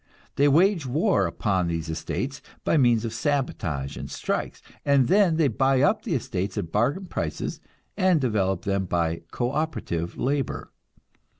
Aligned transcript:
They 0.35 0.47
wage 0.47 0.87
war 0.87 1.27
upon 1.27 1.67
these 1.67 1.87
estates 1.87 2.41
by 2.63 2.75
means 2.75 3.05
of 3.05 3.13
sabotage 3.13 3.97
and 3.97 4.09
strikes, 4.09 4.59
and 4.83 5.07
then 5.07 5.35
they 5.37 5.47
buy 5.47 5.81
up 5.81 6.01
the 6.01 6.15
estates 6.15 6.57
at 6.57 6.71
bargain 6.71 7.05
prices 7.05 7.61
and 7.95 8.19
develop 8.19 8.63
them 8.63 8.85
by 8.85 9.21
co 9.31 9.51
operative 9.51 10.17
labor. 10.17 10.71